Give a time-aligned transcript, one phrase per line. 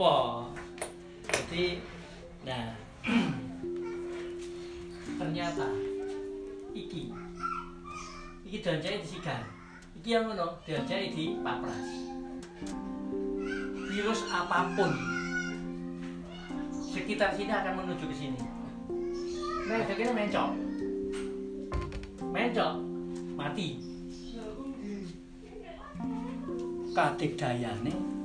[0.00, 0.48] Apa-apa.
[1.28, 1.76] Jadi
[2.40, 2.72] nah
[5.20, 5.68] ternyata
[6.72, 7.12] iki
[8.48, 9.44] iki diancai di sigar.
[10.00, 11.84] Iki yang ngono diancai di papras.
[13.92, 14.96] Virus apapun
[16.80, 18.40] sekitar sini akan menuju ke sini.
[19.68, 20.48] Nah, itu kira mencok.
[22.24, 22.72] Mencok,
[23.36, 23.84] mati.
[26.96, 28.19] Kadik dayane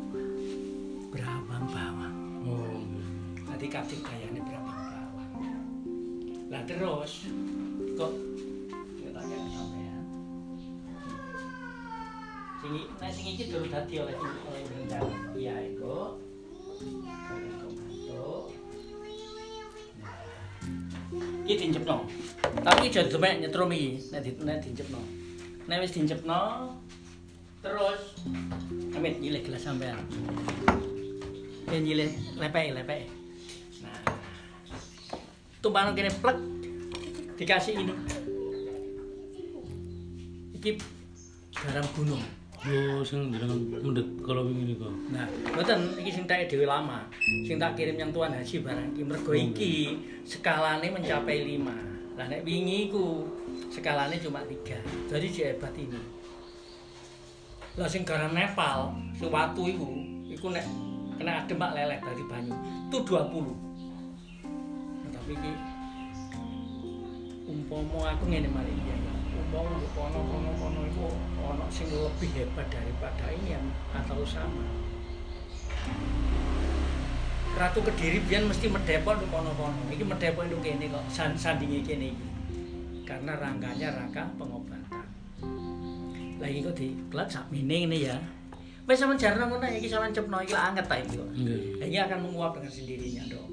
[3.76, 5.32] Dayane berabang bawang.
[6.48, 7.28] Lah terus
[8.00, 8.12] kok
[9.04, 10.04] ya tanya sampean.
[12.64, 15.16] Sing nek sing iki durung dadi oleh oleh rencana.
[15.36, 16.16] Iku.
[17.60, 18.48] Komando.
[21.44, 22.08] Iki dincepno.
[22.64, 25.04] Tapi aja demek nyetrum iki nek nek dincepno.
[25.68, 26.72] Nek wis dincepno
[27.60, 28.24] terus
[28.96, 30.00] amit nyilih gelas sampean.
[31.68, 33.25] Ya nyilih lepek lepek.
[35.66, 36.38] Tumpahan kene plek
[37.42, 37.94] dikasih ini.
[40.62, 40.78] Iki
[41.58, 42.22] garam gunung.
[42.70, 44.94] Yo sing jenengan mendhet kalau wingi niku.
[45.10, 45.26] Nah,
[45.58, 47.10] mboten iki sing tak dhewe lama.
[47.50, 52.14] Sing tak kirim yang Tuan Haji barang iki mergo iki skalane mencapai 5.
[52.14, 53.26] Lah nek wingi iku
[53.74, 55.10] skalane cuma 3.
[55.10, 55.98] Jadi si hebat ini.
[57.74, 59.90] Lah sing garam Nepal, sing watu iku,
[60.30, 60.66] iku nek
[61.18, 62.54] kena adem mak leleh dari banyu.
[62.86, 63.65] Itu 20.
[65.26, 65.54] Nah, tapi iki
[67.50, 68.94] umpama aku ngene mari ya.
[69.34, 71.10] Umpama kono kono kono iku
[71.42, 74.62] ana sing lebih hebat daripada ini yang atau sama.
[77.58, 79.90] Ratu Kediri biyen mesti medhepo nduk kono-kono.
[79.90, 82.28] Iki medhepo nduk kene kok san sandinge kene iki.
[83.10, 85.10] Karena rangkanya rangka pengobatan.
[86.38, 88.18] Lah iki kok diklek sak mene ngene ya.
[88.86, 91.30] Wis sampean jarno ngono iki sampean cepno iki anget ta iki kok.
[91.82, 93.45] Ini akan menguap dengan sendirinya omah.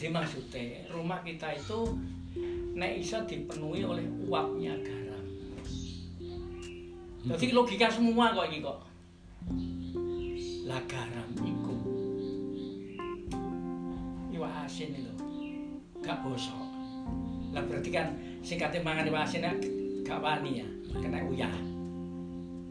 [0.00, 1.92] Jadi maksudnya rumah kita itu
[2.72, 5.24] nek iso dipenuhi oleh uapnya garam.
[7.20, 8.80] Jadi logika semua kok iki kok.
[10.64, 11.76] Lah garam iku
[14.32, 15.12] iwak asin itu
[16.00, 16.64] gak bosok.
[17.52, 19.44] Lah berarti kan sing kate mangan iwak asin
[20.00, 21.52] gak wani ya, kena uyah.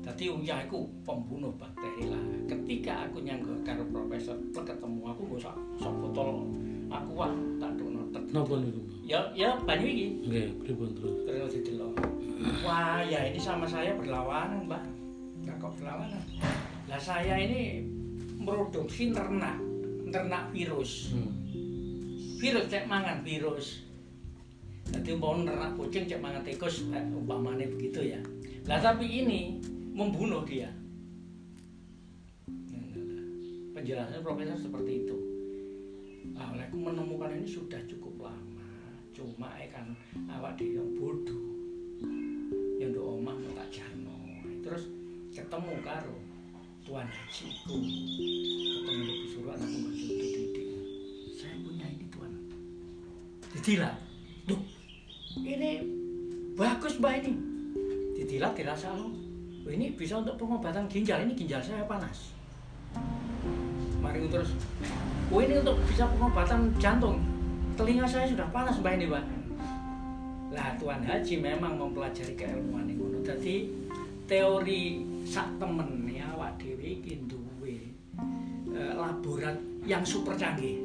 [0.01, 2.25] Dadi uyah iku pembunuh bakteri lah.
[2.49, 6.49] Ketika aku nyanggo karo profesor ketemu aku sak sak botol
[6.89, 8.23] aku wah tak dono tek.
[8.33, 8.81] Napa niku?
[9.05, 11.17] Ya ya banyu iki Nggih, pripun terus?
[11.25, 11.93] terus didelok.
[12.63, 14.83] Wah, ya ini sama saya berlawanan, Mbak.
[15.43, 16.21] Nggak kok berlawanan.
[16.87, 17.83] Lah saya ini
[18.41, 19.59] produksi ternak,
[20.09, 21.11] ternak virus.
[21.11, 21.35] Hmm.
[22.39, 23.83] Virus cek mangan virus.
[24.89, 28.19] Jadi umpama ternak kucing cek mangan tikus, eh, umpamanya begitu ya.
[28.65, 29.59] Lah tapi ini
[29.91, 30.71] membunuh dia.
[33.75, 35.15] Penjelasannya profesor seperti itu.
[36.39, 38.63] Nah, oleh aku menemukan ini sudah cukup lama.
[39.11, 39.91] Cuma eh kan
[40.31, 41.43] awak dia yang bodoh.
[42.79, 44.15] Yang do omah mau tak jarno.
[44.63, 44.87] Terus
[45.35, 46.15] ketemu karo
[46.87, 47.75] tuan hajiku.
[47.75, 50.67] Ketemu di suruh anakku berjumpa didik.
[51.35, 52.31] Saya punya ini tuan.
[53.51, 53.99] Ditilah.
[54.47, 54.63] Duh,
[55.43, 55.83] ini
[56.55, 57.35] bagus mbak ini.
[58.15, 59.11] Ditilah dirasa lo.
[59.67, 61.19] "Oh, ini bisa untuk pengobatan ginjal.
[61.19, 62.31] Ini ginjal saya panas.
[63.99, 64.55] Mari terus.
[65.29, 67.21] Oh ini untuk bisa pengobatan jantung.
[67.77, 69.21] Telinga saya sudah panas mbak ini mbak.
[70.49, 73.21] Lah Tuan Haji memang mempelajari keilmuan ngono.
[73.21, 73.69] Jadi
[74.25, 77.21] teori sak temen ya awak dhewe iki
[78.73, 79.53] eh, laborat
[79.85, 80.81] yang super canggih.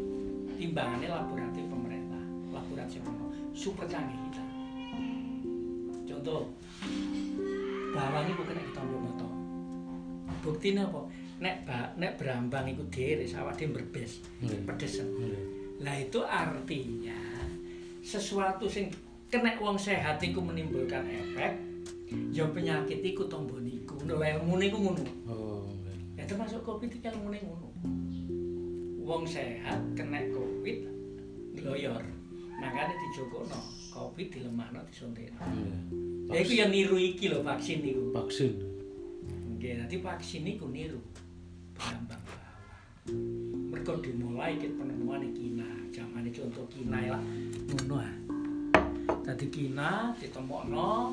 [0.60, 2.22] Timbangannya laboratorium pemerintah,
[2.52, 4.44] pemerintah, super canggih kita.
[6.04, 6.52] Contoh,
[7.96, 9.28] bawang itu kena ditombol moto.
[10.44, 11.00] Buktinya apa?
[11.44, 15.12] Nek ba, nek berambang iku dhewe dhewe berbes, pedesen.
[15.12, 15.44] Nggih.
[15.84, 17.20] Lah itu artinya
[18.00, 18.88] sesuatu sing
[19.28, 21.60] kena wong sehat iku menimbulkan efek
[22.32, 24.00] ya penyakit iku tombo niku.
[24.08, 25.04] Lho ilmu niku ngono.
[25.28, 25.68] Oh.
[26.16, 27.68] Ya termasuk Covid iki ilmune ngono.
[29.04, 30.88] Wong sehat kena Covid
[31.60, 32.04] gloyor.
[32.56, 33.60] Makanya dijogokno
[33.92, 35.44] Covid dilemahno disuntikno.
[36.32, 38.16] Ya iku yang niru iki lho vaksin niku.
[38.16, 38.52] vaksin.
[39.58, 41.02] Nggih, dadi vaksin niku niru.
[43.68, 47.22] Mergo dimulai ket penemuan Kina, zamane contoh Kina lah
[47.68, 48.14] ngono ah.
[49.24, 51.12] Dadi Kina ditemokno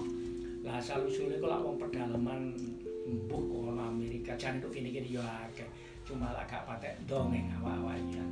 [0.62, 2.54] lah asal usule kok lak wong pedalaman
[3.02, 5.68] empuh kono Amerika jan untuk kene-kene yo akeh.
[6.06, 8.24] Cuma lak gak patek dongeng awak-awak ya.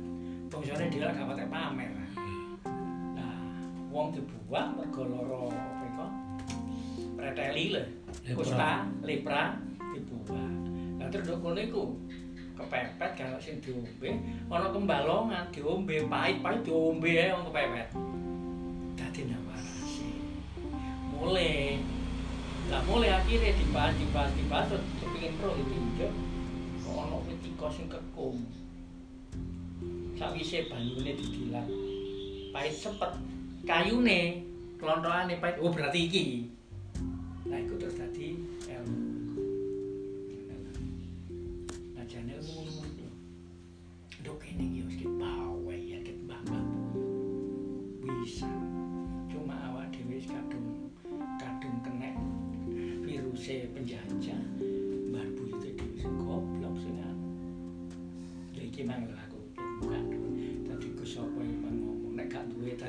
[0.48, 1.90] Bangsane dhewe lak gak patek pamer.
[3.18, 3.36] Nah,
[3.90, 6.06] wong dibuang mergo lara apa iku?
[7.18, 7.82] Preteli lho.
[8.32, 9.58] Kusta, lepra
[9.92, 10.54] dibuang.
[11.02, 11.82] Lah terus nduk kono iku
[12.66, 14.10] kepepet kalau sing diombe.
[14.52, 17.88] Ana kembalongan diombe pahit-pahit diombe ae wong kepepet.
[18.96, 20.10] Dadi nawarasi.
[21.16, 21.80] Mulai
[22.70, 26.06] lah mulai akhirnya dibahas dibahas dibahas terus kepingin pro itu
[26.86, 28.36] kok ana ketika sing kekum?
[30.14, 31.66] Sakwise banyune didilat
[32.54, 33.12] pahit sepet.
[33.66, 34.46] Kayune
[34.78, 35.58] kelontokane pahit.
[35.58, 36.26] Oh berarti iki.
[37.50, 38.38] Nah itu terus tadi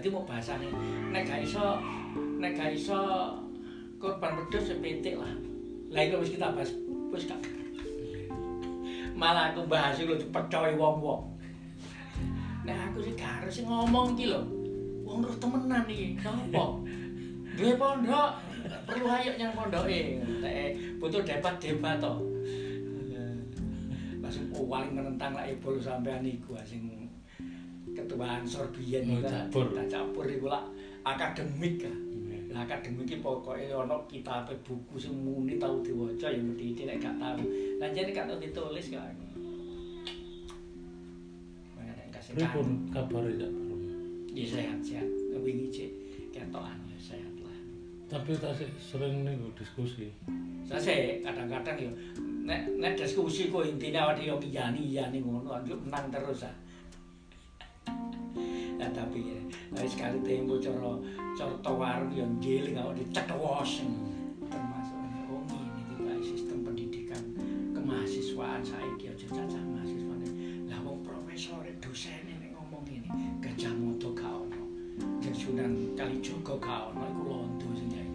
[0.01, 0.65] tadi mau bahasane
[1.13, 1.77] nek gak iso
[2.41, 2.97] nek gak iso
[4.01, 5.29] korban wedhus ya petik lah.
[5.93, 6.73] Lah itu wis kita bahas
[7.13, 7.37] wis gak.
[9.13, 11.37] Malah aku bahas itu dipercaya wong-wong.
[12.65, 14.41] Nah aku sih gak harus ngomong iki lho.
[15.05, 16.81] Wong roh temenan iki sapa?
[17.53, 18.41] Duwe pondok
[18.89, 20.17] perlu ayo nyang pondoke.
[20.41, 22.13] Nek butuh debat-debat to.
[24.17, 27.00] Langsung oh, paling menentang lah ibu sampean iku ah, sing
[27.91, 29.65] ketua ansor biyen Oh, campur.
[29.75, 30.63] tak campur iku lah
[31.03, 31.97] akademik ah.
[32.51, 37.15] Lah akademik iki pokoke ana kitabe buku sing muni tau diwaca ya mesti nek gak
[37.15, 37.39] tau.
[37.79, 38.99] Lah jane gak tau ditulis kok.
[41.75, 43.47] Makanya kasih Pripun kabar ya?
[44.31, 45.07] Ya sehat-sehat.
[45.41, 45.89] Wingi cek
[46.31, 47.57] ketokan ya sehat lah.
[48.07, 50.11] Tapi tak sering nih diskusi.
[50.67, 51.91] Saya kadang-kadang ya
[52.43, 56.55] nek nek diskusi kok intine awake yo ngiyani-iyani ngono anjuk menang terus ah.
[58.81, 59.39] Nah, tapi ya,
[59.69, 60.97] nah, sekali tempo cara
[61.37, 63.85] cara tawarun yang giling awak dicetwos
[64.49, 64.97] termasuk
[65.29, 67.23] oh ini tiba sistem pendidikan
[67.77, 70.15] kemahasiswaan saiki aja cacah mahasiswa
[70.65, 74.61] lah wong profesor dosen ini ngomong ini gajah moto gak ono.
[75.21, 78.09] Jek Sunan Kalijogo gak ono iku londo sing jai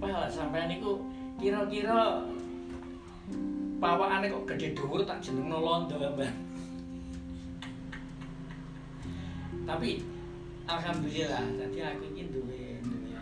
[0.00, 1.04] Wah, sampean niku
[1.36, 2.24] kira-kira
[3.82, 6.49] pawakane kok gede dhuwur tak jenengno londo Mbak.
[9.70, 10.02] Tapi
[10.66, 13.14] alhamdulillah tadi aku ini duwe duwe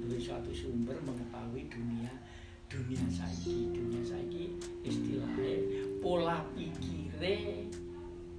[0.00, 2.08] duwe suatu sumber mengetahui dunia
[2.72, 3.68] dunia saiki.
[3.68, 5.60] Dunia saiki istilahnya
[6.00, 7.68] pola pikire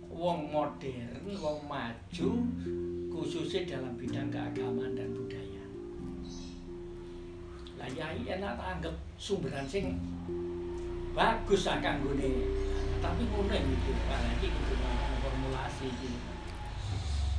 [0.10, 2.30] wong modern wong maju
[3.13, 5.62] khususnya dalam bidang keagamaan dan budaya.
[7.78, 10.02] Lah yai enak tak anggap sumberan sing
[11.14, 12.42] bagus lah kanggone
[13.06, 16.31] tapi ngono yang mikir lagi kudu ngomong formulasi iki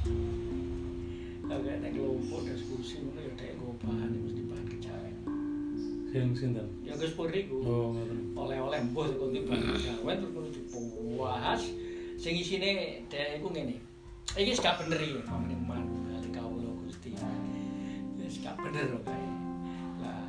[0.02, 5.14] Oke, nek kelompok diskusi ngono ya dek nggo bahan mesti bahan kejawen.
[6.10, 6.66] Sing sinten?
[6.82, 8.34] Ya Gus Pur iku Oh, ngoten.
[8.34, 11.62] oleh-oleh mbuh kok ndi bahan kejawen terus kudu dibahas
[12.18, 13.78] sing isine dek iku ngene.
[14.34, 17.14] Iki gak bener iki, pamane manut kali kawula Gusti.
[18.18, 19.06] Wis gak bener kok.
[20.02, 20.26] Lah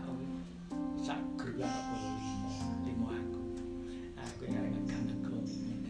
[1.01, 1.17] sak
[1.57, 1.65] ya
[2.93, 3.41] kok aku.
[4.21, 5.89] Aku yang ngegang nego ngene.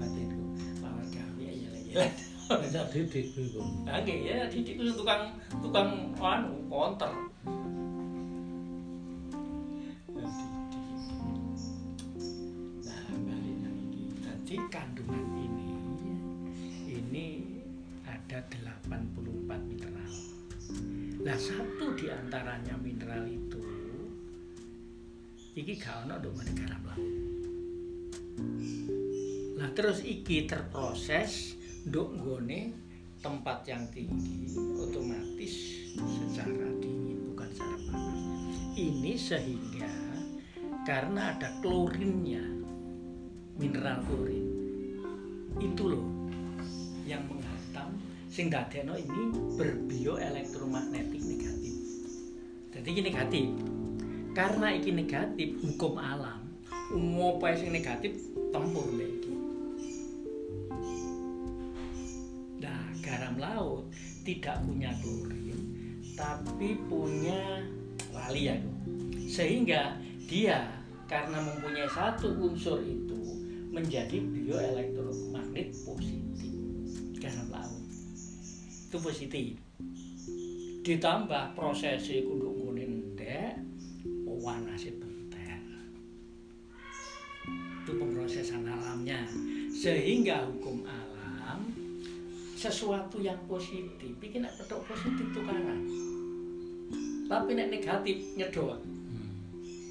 [0.00, 0.42] Batinku
[0.80, 1.52] lawar gawe ya
[1.92, 2.21] ya.
[2.60, 3.64] Ajak didik kuwi kok.
[3.88, 5.32] Oke ya, didik itu tukang
[5.64, 7.08] tukang anu konter.
[12.84, 14.02] Nah, balik lagi.
[14.20, 15.68] Jadi kandungan ini
[16.92, 17.26] ini
[18.04, 20.12] ada 84 mineral.
[21.24, 23.64] Nah, satu di antaranya mineral itu
[25.56, 27.00] iki gak ono nduk laut.
[29.56, 32.60] Nah, terus iki terproses nggone
[33.22, 35.54] tempat yang tinggi otomatis
[35.94, 38.20] secara dingin bukan secara panas.
[38.78, 39.94] Ini sehingga
[40.86, 42.42] karena ada klorinnya
[43.58, 44.46] mineral klorin
[45.58, 46.06] itu loh
[47.06, 49.22] yang menghantam sing dadekno ini
[49.58, 51.74] berbioelektromagnetik negatif.
[52.74, 53.46] Jadi ini negatif.
[54.32, 56.42] Karena ini negatif hukum alam
[56.92, 58.16] ngopo sing negatif?
[58.52, 59.21] Tempur deh
[64.42, 65.60] tidak punya klorin,
[66.18, 67.62] tapi punya
[68.10, 68.58] lali ya,
[69.30, 69.94] sehingga
[70.26, 70.66] dia
[71.06, 73.38] karena mempunyai satu unsur itu
[73.70, 76.50] menjadi bioelektromagnet positif.
[77.22, 77.86] Garam laut
[78.66, 79.54] itu positif.
[80.82, 83.62] Ditambah prosesi kunduk kuning ndek
[84.26, 85.62] wanase bentar
[87.86, 89.22] itu pemrosesan alamnya.
[89.70, 91.11] Sehingga hukum alam
[92.62, 94.14] sesuatu yang positif.
[94.22, 95.82] Iki nek petuk positif tukaran.
[97.26, 99.34] Tapi nek negatif nyedot Hmm.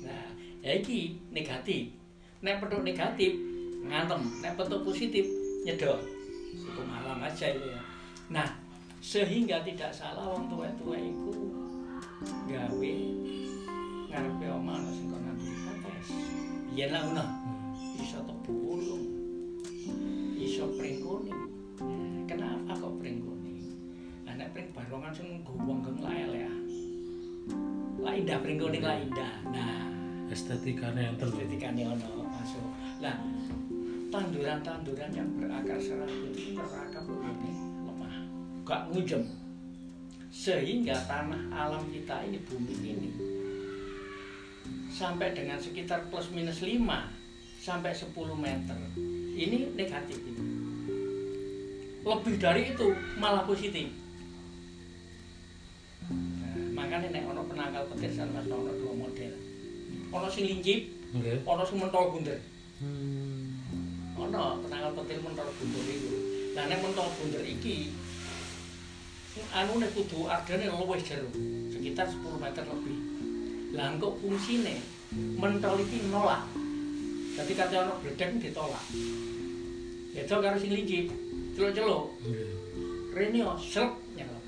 [0.08, 0.32] nah
[0.64, 1.92] ya iki negatif.
[2.40, 3.36] Nek petuk negatif
[3.84, 4.22] ngantem.
[4.40, 5.28] Nek bentuk positif
[5.68, 6.00] nyedot
[6.64, 7.82] hukum alam aja itu ya.
[8.32, 8.48] Nah
[9.04, 11.34] sehingga tidak salah wong tua-tua itu
[12.48, 12.96] gawe
[14.08, 16.08] ngarepe omah ana sing kon nanti protes.
[16.72, 17.26] Biyen lah ngono
[18.00, 18.56] iso tebu
[20.40, 21.51] iso pring kuning
[24.52, 26.58] pring barongan sing gowong geng lah elek ah.
[28.04, 29.34] lah indah pring kuning lah indah.
[29.48, 29.88] Nah
[30.28, 32.64] estetikanya yang terjadi ketikane ono masuk.
[33.00, 33.16] Lah
[34.12, 37.52] tanduran-tanduran yang berakar serabut itu berakar ini
[37.88, 38.16] lemah.
[38.68, 39.24] Gak ngujem.
[40.32, 43.10] Sehingga tanah alam kita ini bumi ini
[44.92, 46.80] sampai dengan sekitar plus minus 5
[47.60, 48.80] sampai 10 meter
[49.36, 50.44] ini negatif ini.
[52.04, 52.88] Lebih dari itu
[53.20, 54.01] malah positif
[56.92, 59.32] makanya nek ono penangkal petir sama ono dua model.
[60.12, 60.92] Ono sing lincip
[61.48, 62.36] ono sing mentol bunder.
[62.84, 63.56] Hmm.
[64.20, 66.12] ono penangkal petir mentol bunder itu
[66.52, 67.96] nah nek mentol bunder iki
[69.56, 71.32] anu nek kudu ardane luwih jero
[71.72, 72.98] sekitar 10 meter lebih.
[73.72, 74.84] Lah kok fungsine
[75.16, 76.44] mentol iki nolak.
[77.40, 78.84] Jadi kata ono bledek ditolak.
[80.12, 81.08] Beda karo sing lincip
[81.56, 82.20] celuk-celuk.
[82.20, 82.44] Oke.
[83.16, 84.44] Rene yo srep nyelep.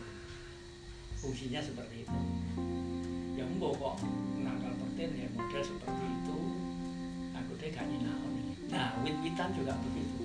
[1.23, 1.92] Fungsinya seperti
[3.63, 3.72] itu.
[3.72, 3.96] Mbok kok
[4.43, 6.38] nangkal petir ya model seperti itu.
[7.32, 8.60] Aku deh gak nyinaoni.
[8.67, 10.20] Nah, wit-witan juga begitu.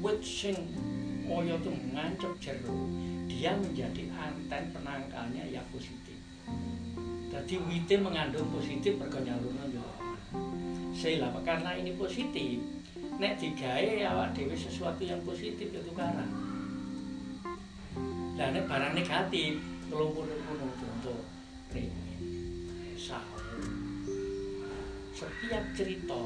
[0.00, 0.56] Wit sing
[1.28, 2.88] koyo tuh ngancep jero,
[3.28, 6.16] dia menjadi anten penangkalnya ya positif.
[7.30, 9.84] Jadi witnya mengandung positif mergo nyalurno yo.
[10.96, 12.58] Sehingga karena ini positif,
[13.20, 16.26] nek digawe awak dhewe sesuatu yang positif ya tukaran.
[18.40, 19.60] Lah nek barang negatif
[19.92, 21.20] ngelumpur-lumpur contoh
[25.20, 26.16] Setiap cerita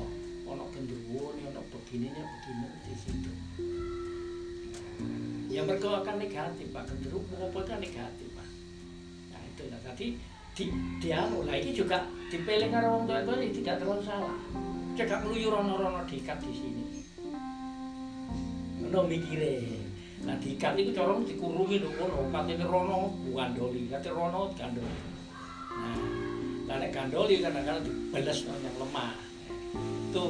[0.47, 3.33] ono genderuwo ono begininya begini di situ.
[5.51, 8.47] Ya mereka akan negatif Pak genderuwo apa kan negatif Pak.
[9.35, 10.15] Nah itu lah tadi
[10.55, 10.65] di
[11.03, 14.39] dia mulai ini juga dipilih karo wong tua itu tidak terlalu salah.
[14.95, 16.85] Cekak meluyur rono-rono diikat di sini.
[18.79, 19.75] Ngono mikire.
[20.23, 24.99] Nah diikat itu corong dikurungi lho kono, katene rono gandoli, katene rono gandoli.
[25.75, 25.99] Nah,
[26.65, 29.13] lah nek gandoli kadang-kadang dibeles yang lemah.
[30.09, 30.25] Itu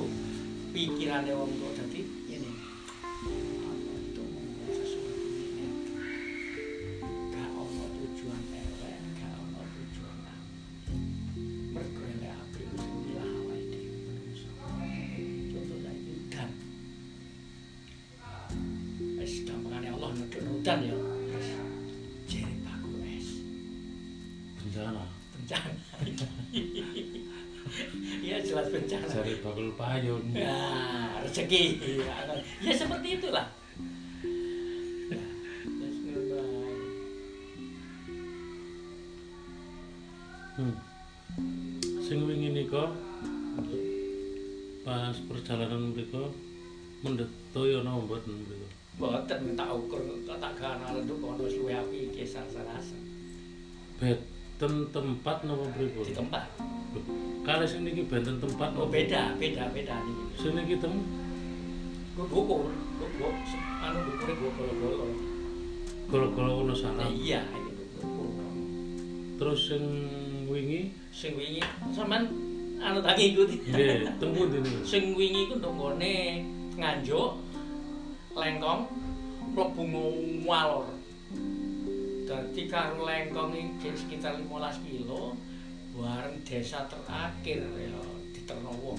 [0.74, 1.70] pikirannya wong tua
[54.54, 56.46] beten tempat napa pripun Di tempat.
[57.42, 60.16] kali sing niki benten tempat Oh beda, beda, beda nih.
[60.38, 60.94] sing niki teng
[62.14, 62.70] gue bukur,
[63.82, 64.50] anu bukurnya gue
[66.06, 66.54] golo-golo.
[66.62, 67.42] ono Nah, sarap iya,
[67.98, 68.30] bukur.
[69.34, 69.82] terus sing
[70.46, 71.58] wingi Sing wingi,
[71.90, 72.30] sampean
[72.78, 73.58] anu tak ngikuti.
[73.66, 76.14] nggih teng pundi niku Sing wingi ku nggone
[76.78, 77.42] nganjuk
[78.32, 78.86] lengkong
[79.50, 79.82] mlebu
[80.46, 80.86] ngalor.
[82.24, 84.48] Dadi karo lengkong iki sekitar 15
[84.80, 85.36] kilo
[85.94, 88.00] bareng desa terakhir ya
[88.32, 88.96] di Ternowo.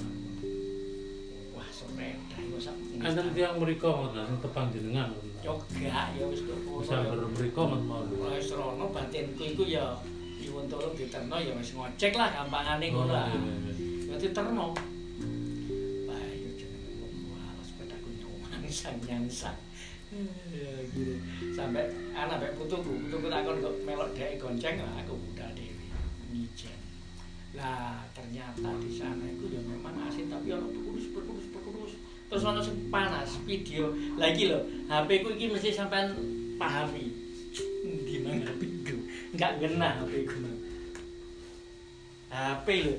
[1.51, 2.75] Wah, sepeda iku sak.
[3.01, 5.09] Enten tiyang mriko ngoten sing tepang jenengan.
[5.41, 6.57] Yo gak ya wis kok.
[6.85, 7.01] Bisa
[7.33, 8.07] mriko ngoten mawon.
[8.29, 9.97] Wis rono batinku iku ya
[10.37, 13.27] diwontolo diterno ya wis ngocek lah gampangane ngono Oh, lah.
[13.33, 13.73] iya.
[14.05, 14.67] Berarti terno.
[16.05, 18.07] Wah, yo jenenge wong wah sepedaku
[18.53, 19.57] nyangsang nyangsang.
[20.53, 21.17] Ya gitu.
[21.51, 25.85] Sampai anak mek putuku, putuku takon kok melok dhek gonceng lah aku udah dhewe.
[26.31, 26.79] Mijen.
[27.53, 31.93] Lah ternyata di sana itu ya memang asin tapi ono berkurus berkurus berkurus.
[32.31, 33.91] Terus ono sing panas video.
[34.15, 36.15] Lagi lho, HP ku iki mesti sampean
[36.55, 37.11] pahami.
[37.85, 38.61] Di mana HP?
[39.35, 40.39] Enggak ngena HP ku.
[42.31, 42.95] HP lho.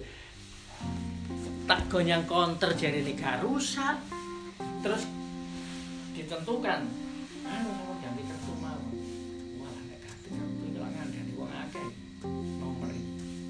[1.67, 3.99] Tak gonyang counter jari ini gak rusak.
[4.85, 5.03] Terus
[6.15, 6.87] ditentukan
[7.43, 7.86] anu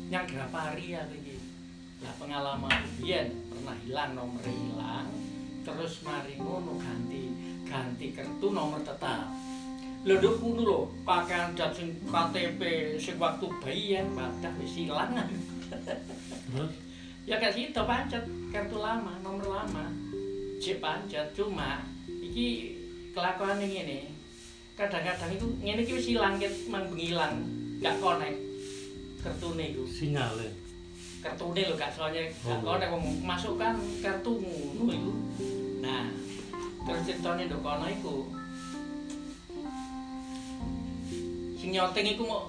[0.06, 1.36] yang grapari ya iki.
[2.02, 5.08] Lah pengalaman biyen pernah hilang nomor hilang.
[5.66, 7.26] Terus mari ngono ganti
[7.66, 9.26] ganti kartu nomor tetap.
[10.06, 12.60] Lho nduk ngono lho pakaian dat sing KTP
[13.02, 15.10] sing waktu bayi ya badak wis ilang
[17.26, 18.22] ya kayak situ pancet.
[18.54, 19.90] Kartu lama nomor lama.
[20.62, 22.78] Cek pancet cuma iki
[23.10, 24.14] kelakuan ini
[24.78, 27.42] kadang-kadang itu iki wis ilang ket mang bengilang
[27.82, 28.45] gak connect
[29.26, 29.82] kartune iku.
[29.82, 30.66] Sinyalnya
[31.26, 32.78] kartune lho gak soalnya gak Oh.
[32.78, 35.12] ngomong masukkan kartu ngono iku.
[35.82, 36.06] Nah
[36.86, 38.16] terus ceritanya nduk kono iku.
[41.58, 42.46] Sing nyoteng iku mau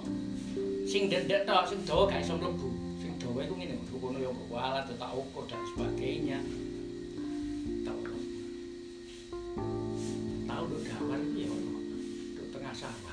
[0.85, 2.69] sing ndek tok sing dawa gak iso mlebu.
[3.01, 6.39] Sing dawa iku ngene lho kono ya walat tak ukur dan sebagainya.
[7.81, 7.99] Tahu
[10.45, 11.71] tahu lho dawar itu ya ono
[12.37, 13.06] Nduk tengah sawah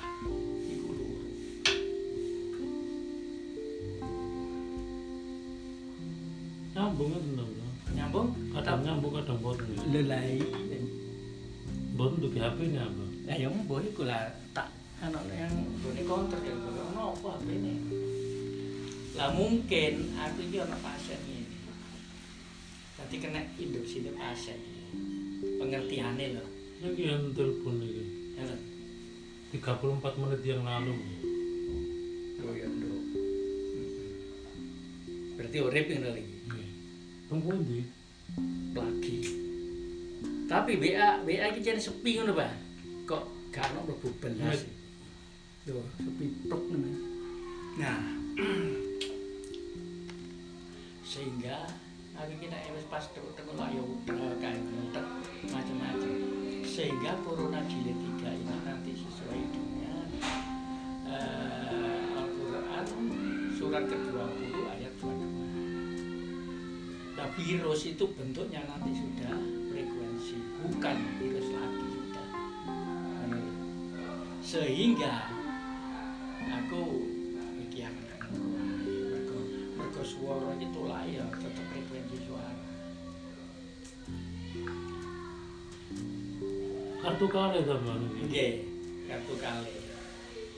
[6.95, 7.23] nyambung kan
[7.99, 8.29] nyambung?
[8.55, 10.39] Kadang nyambung kadang boten lelai.
[11.99, 14.69] Boten tuh HP nya apa lah ya mbok iku lah tak
[15.01, 15.51] ana yang
[15.83, 17.75] gone counter ya ono apa HP ini?
[19.19, 21.59] Lah mungkin aku iki ana pasien ini.
[22.95, 24.59] Tadi kena induk sini pasien.
[25.59, 26.47] Pengertiannya loh
[26.79, 28.07] ini yang telepon ini
[28.39, 28.61] ya kan
[29.51, 30.95] 34 menit yang lalu.
[32.45, 32.69] Oh ya
[35.35, 36.34] berarti urip ngono lagi
[37.31, 37.81] tunggu di
[38.75, 39.19] lagi.
[40.45, 42.53] Tapi BA BA iki jadi sepi ngono Pak.
[43.05, 44.67] Kok gak ono mlebu belas
[45.63, 46.91] Tuh, sepi plek ngono
[47.75, 47.99] nah
[51.11, 51.67] sehingga
[52.19, 55.07] aku kira wis pas tuh tengok lah ya udah kayak ngutek
[55.51, 56.13] macam-macam
[56.67, 60.07] sehingga corona jilid 3 ini nanti sesuai dengan
[61.11, 62.85] eh, Al-Quran
[63.55, 64.54] surat ke-20 ayat 22 Nah,
[67.35, 69.35] virus itu bentuknya nanti sudah
[69.71, 72.29] frekuensi, bukan virus lagi sudah.
[74.45, 75.15] Sehingga
[76.47, 76.83] aku
[77.67, 77.97] iki yang
[79.11, 79.41] mergo
[79.75, 82.53] mergo swara iki tolak ya tetep frekuensi suara.
[87.05, 88.65] kartu kare sama Nggih,
[89.05, 89.77] kartu kali.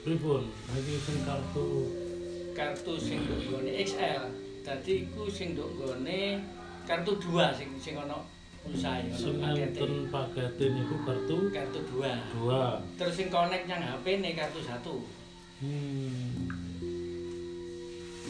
[0.06, 1.90] pripun lagi sing kartu
[2.56, 4.32] Kartu sing nggone XL.
[4.64, 6.40] Dadi iku sing nggone
[6.86, 8.14] kartu dua sing sing ana
[8.62, 12.12] pulsae sing enten pakete niku kartu Kartu dua.
[12.32, 12.62] dua
[12.94, 15.02] Terus sing connect yang HP nih kartu satu.
[15.60, 16.46] hmm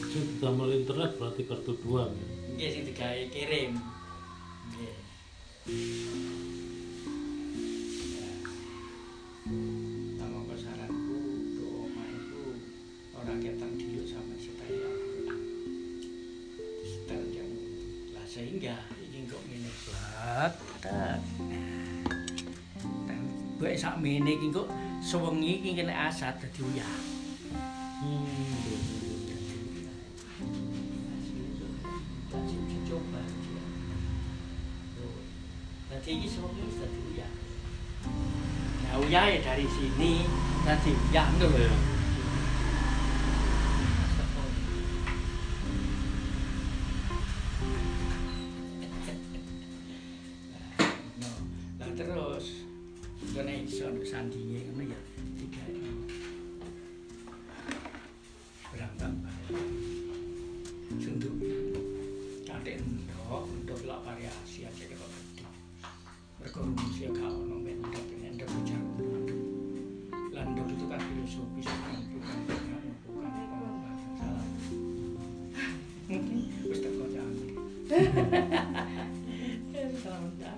[0.06, 2.26] sing ditambah internet berarti kartu dua ya.
[2.56, 3.72] Nggih sing digawe kirim.
[4.72, 4.96] Nggih.
[23.76, 24.72] Buat sak mene iki kok
[25.04, 26.92] sewengi iki kena dadi uyah.
[28.00, 28.64] hmm
[35.92, 37.30] Tadi ini semuanya sudah uyah.
[38.80, 40.24] Nah uyah ya dari sini
[40.64, 41.85] nanti uyah itu ya
[80.00, 80.56] Salah mentan.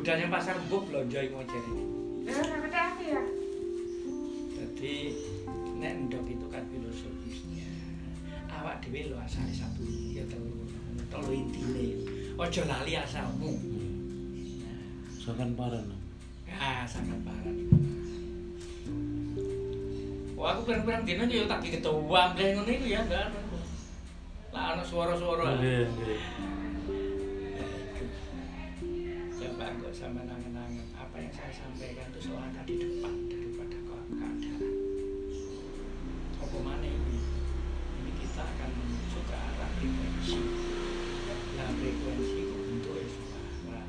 [0.00, 1.72] Budalnya pasar buk belanja mau cari.
[4.56, 5.12] Jadi
[5.76, 7.68] nek ndok itu kan filosofisnya.
[8.48, 10.64] Awak dhewe lho asale satu ya telu
[11.12, 12.00] telu intine.
[12.40, 13.60] Aja lali asalmu.
[15.20, 16.00] Sakan parah nah.
[16.56, 17.89] Ah, sangat parah.
[20.40, 23.28] Wah, aku pirang-pirang dino ya tak ketua ambleh ngono iku ya enggak.
[24.56, 25.60] Lah ana suara-suara.
[25.60, 26.20] Nggih, nggih.
[27.52, 29.20] Ya.
[29.36, 34.40] Coba kok sama nangan-nangan apa yang saya sampaikan itu ada di depan daripada keadaan.
[36.40, 37.20] Apa mana ini?
[38.00, 40.40] Ini kita akan menuju ke arah frekuensi.
[41.52, 43.84] Nah, frekuensi itu bentuknya suara.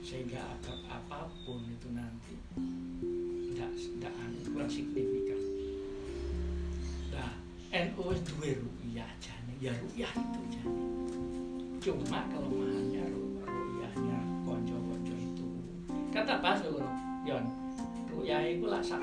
[0.00, 2.40] Sehingga apa apa pun itu nanti
[3.52, 5.41] tidak tidak anu, kurang signifikan.
[7.72, 9.56] NU duwe ru'yah jane.
[9.56, 10.84] Ya ru'yah itu jane.
[11.80, 15.46] Cuma kelemahannya ru- ru'yahnya konco-konco itu.
[16.12, 16.84] Kata Pak ngono,
[17.24, 17.44] Yon.
[18.12, 19.00] Ru'yah iku lak sak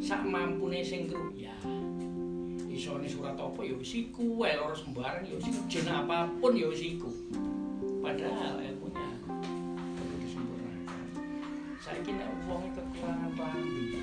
[0.00, 1.52] sak mampune sing ru'yah.
[2.72, 6.80] Isone surat apa ya wis iku, loro sembarang ya wis jen apa pun ya wis.
[8.00, 11.04] Padahal ilmunya perlu disempurnakan.
[11.76, 14.00] Saiki nek wong kekurangan klambi.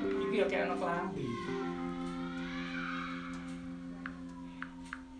[0.00, 1.31] Iki ya kayak ana klambi.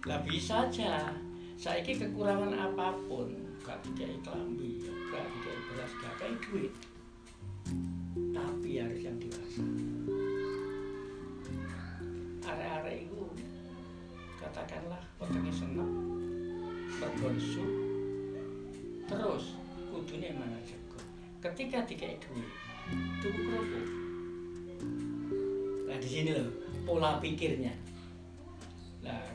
[0.06, 1.14] Lah bisa aja.
[1.54, 3.30] Saiki kekurangan apa pun,
[3.62, 6.72] gak dikai klambi, gak dikai beras, gak dikai duit.
[8.34, 9.62] Tapi harus yang dewasa.
[12.42, 13.22] Arek-arek itu
[14.42, 15.86] katakanlah wetenge senep
[16.98, 17.64] berbonsu
[19.06, 19.54] terus
[19.90, 20.98] kudune mana jago
[21.38, 22.50] ketika dikai duit
[23.22, 23.86] tuku kerupuk
[25.86, 26.50] nah di sini loh
[26.82, 27.70] pola pikirnya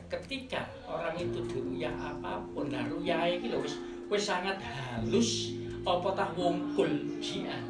[0.08, 3.76] ketika orang itu diruyah apa pun nah ruyah ini loh wis
[4.08, 5.52] wis sangat halus
[5.84, 6.88] apa tah wongkul
[7.20, 7.64] jian?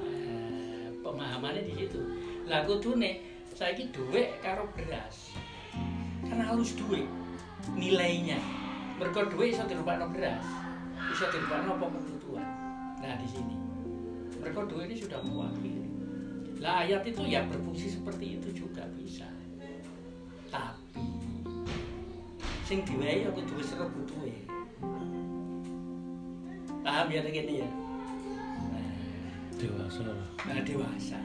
[0.00, 2.00] Nah, pemahamannya di situ.
[2.48, 3.20] Lah kudune
[3.52, 5.32] saiki duit karo beras
[6.24, 7.08] kan halus duit
[7.72, 8.40] nilainya.
[9.00, 10.44] Mergo duit iso dirupakno beras
[11.16, 12.48] iso dirupakno apa kebutuhan.
[13.00, 13.56] Nah di sini.
[14.40, 15.79] Mergo duit ini sudah mewakili
[16.60, 19.24] lah ayat itu ya berfungsi seperti itu juga bisa.
[20.52, 21.08] Tapi
[22.68, 24.44] sing diwehi ya kudu wis rebu duwe.
[26.84, 27.68] Paham ya gini ya?
[28.68, 28.92] Nah,
[29.56, 30.04] dewasa.
[30.44, 31.20] Nah dewasa.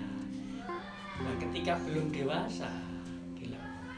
[1.19, 2.71] Nah ketika belum dewasa
[3.35, 3.91] dilakukan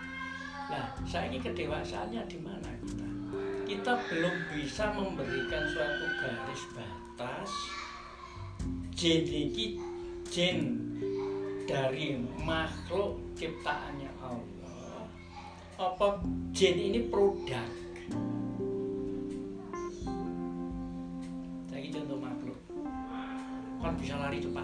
[0.67, 3.07] nah saya ini kedewasaannya di mana kita?
[3.69, 7.51] Kita belum bisa memberikan suatu garis batas
[8.97, 9.77] ini
[10.27, 10.59] jin
[11.67, 12.15] dari
[12.47, 15.03] makhluk ciptaannya Allah.
[15.75, 16.23] Apa
[16.55, 17.67] jin ini produk?
[21.67, 22.59] Saya contoh makhluk.
[23.83, 24.63] Kan bisa lari cepat.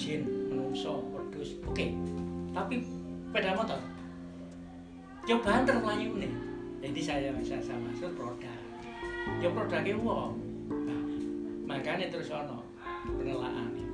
[0.00, 1.86] Jin menungso wedus oke.
[2.56, 3.78] Tapi sepeda motor.
[5.28, 6.32] Coba antar melayu nih
[6.78, 8.56] jadi saya saya, saya maksud produk.
[9.44, 10.40] Ya produknya wong
[10.72, 11.04] nah,
[11.68, 12.64] makanya terus ono
[13.04, 13.87] penelahan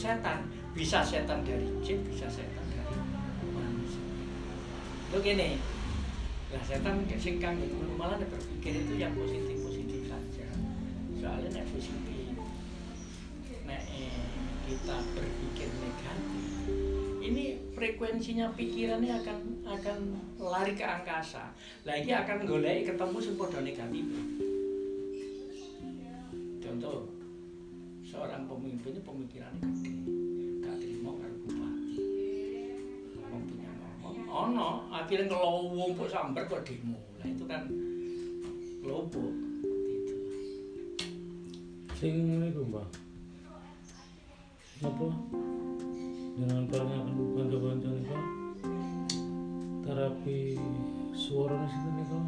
[0.00, 0.48] setan.
[0.72, 2.96] Bisa setan dari jin bisa setan dari
[3.52, 4.04] manusia.
[5.12, 5.60] Lo gini.
[6.56, 10.48] Lah setan sing kanggo ngono malah nek berpikir itu yang positif positif saja.
[11.20, 12.32] Soalnya nek positif
[13.68, 14.24] nek eh,
[14.64, 16.50] kita berpikir negatif
[17.20, 19.98] ini frekuensinya pikirannya akan akan
[20.40, 21.52] lari ke angkasa.
[21.84, 24.04] Lagi akan golek ketemu padha negatif.
[26.64, 27.06] Contoh
[28.02, 29.89] seorang pemimpin itu pemikirannya gede
[35.10, 36.94] akhirnya ngelompok sambar kok demo.
[37.18, 37.66] Lah itu kan
[38.78, 39.26] kelompok
[39.90, 40.14] gitu.
[41.98, 42.86] sing niku mbak
[44.86, 45.06] apa?
[46.38, 48.16] Dengan perangaken kanca-kanca niku
[49.82, 50.38] terapi
[51.18, 52.18] suara sinten niku?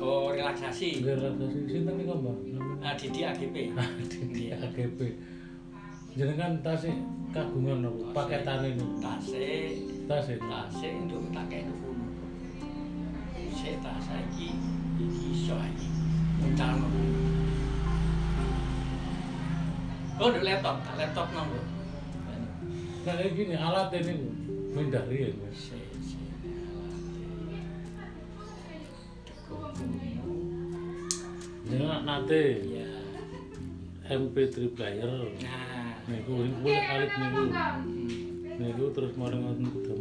[0.00, 1.04] Oh relaksasi.
[1.04, 1.58] Relaksasi.
[1.76, 2.36] Sinten niku mbak
[2.80, 3.54] nah, Didi AGP
[4.32, 4.56] di Iya.
[4.64, 5.12] AGP
[6.16, 6.96] jenengan tasih
[7.36, 8.16] kagungan apa?
[8.16, 8.96] Paketane niku
[10.12, 11.96] tasik tasih tasik untuk tak kayak dulu
[13.56, 14.52] saya tak saiki
[15.00, 15.88] iki iso iki
[16.36, 16.84] muncalno
[20.20, 21.64] oh di laptop tak laptop nang lho
[23.08, 24.14] nah kayak gini alat ini
[24.76, 25.30] mindari ya.
[25.32, 26.20] Guys Si- si-
[31.64, 32.44] jenengan nate.
[32.68, 32.88] Iya.
[34.12, 35.08] MP3 player.
[35.40, 36.68] Nah, niku niku.
[36.68, 37.42] Alit niku
[38.62, 39.91] niku terus mari ngoten damel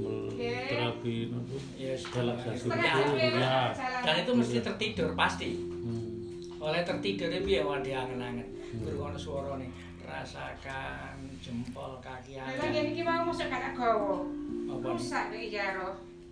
[0.83, 3.73] terapi napa ya relaksasi Ya.
[4.01, 5.49] Dan itu mesti tertidur pasti.
[5.55, 6.57] hmm.
[6.57, 8.47] Oleh tertidur itu ya wadah angen-angen.
[8.77, 9.69] Berkono suara nih
[10.01, 12.85] rasakan jempol kaki Lagi angen.
[12.89, 14.23] iki mau masuk kata gawa.
[14.23, 14.81] Nih?
[14.81, 15.89] Rusak iki jaro.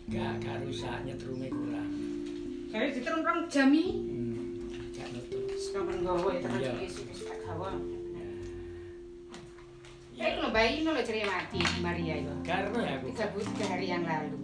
[0.07, 1.89] Gak gak rusak nyetrume kurang.
[2.69, 3.85] Jadi diterung jami.
[3.93, 5.43] Hmm, gak nutup.
[5.53, 6.71] Sekarang gawa ya terus Iya.
[6.81, 7.73] isi wis tak gawa.
[10.59, 12.35] Bayi no lo ceria mati Maria itu.
[12.43, 13.15] Karena ya aku.
[13.15, 14.35] Tiga, bu- tiga hari yang lalu.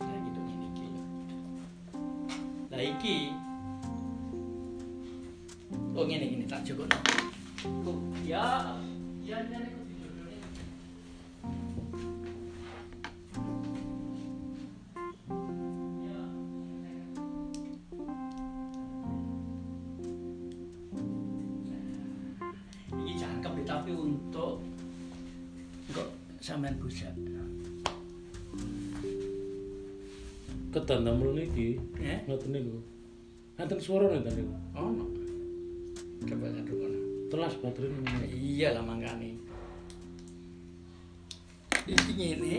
[0.00, 0.86] Nah gitu ini iki.
[2.72, 3.16] Lah iki.
[5.92, 6.96] Oh ngene ngene tak jogokno.
[7.84, 8.72] Oh, Ya,
[9.20, 9.60] ya ya
[30.98, 32.18] Ketan damel niki Ya?
[32.26, 32.82] ngoten niku.
[33.54, 34.42] Ngaten swara tadi.
[34.74, 35.06] Ono.
[36.26, 36.98] Coba kono.
[37.30, 38.18] Telas baterai niku.
[38.34, 39.38] Iya lah mangkane.
[41.86, 42.54] Iki ngene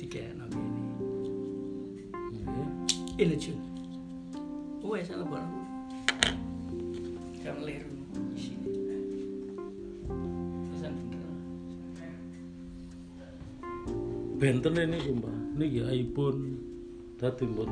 [0.00, 0.80] dikene ngene.
[2.32, 2.68] Nggih.
[3.20, 3.56] Ini cuy.
[4.88, 5.52] Wes salah barang.
[7.44, 7.92] Kan liru.
[14.40, 15.36] Benten ini sumpah.
[15.52, 16.67] Niki iPhone
[17.18, 17.66] dadi mbon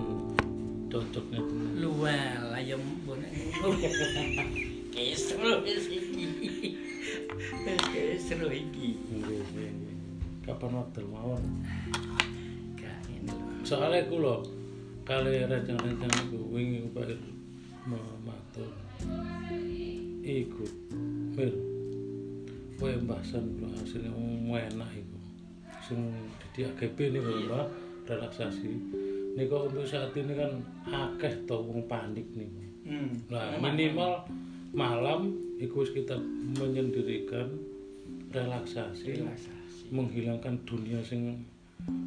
[0.90, 1.38] cocoknya
[1.78, 3.22] luwel ayo mbon
[4.90, 5.38] kesel
[5.86, 6.74] iki
[7.94, 8.98] kesel iki
[10.42, 11.42] kapan waktu mawon?
[13.62, 14.42] Soalnya aku loh
[15.06, 17.18] kali rencana-rencana aku wingi aku pakai
[17.86, 18.70] mematur
[20.26, 20.72] ikut
[21.38, 21.54] mil
[22.82, 24.10] kue kula belum hasilnya
[24.74, 25.18] enak itu
[25.86, 26.10] sing
[26.42, 27.70] dadi AGB nih mbak
[28.10, 29.05] relaksasi.
[29.36, 30.52] Ini kok untuk saat ini kan
[30.86, 32.48] akeh to wong panik nih
[32.86, 33.18] Hmm.
[33.26, 34.22] nah minimal
[34.70, 36.14] malam iku wis kita
[36.54, 37.50] menyendirikan
[38.30, 39.90] relaksasi relaksasi.
[39.90, 41.42] menghilangkan dunia sing